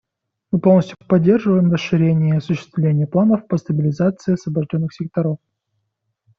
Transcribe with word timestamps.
Мы 0.51 0.57
полностью 0.59 0.97
поддерживаем 1.07 1.71
расширение 1.71 2.33
и 2.33 2.37
осуществление 2.37 3.05
планов 3.05 3.45
по 3.47 3.55
стабилизации 3.57 4.33
освобожденных 4.33 4.91
секторов. 4.95 5.37